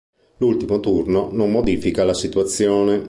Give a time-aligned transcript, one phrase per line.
[0.37, 2.99] L'ultimo turno non modifica la situazione.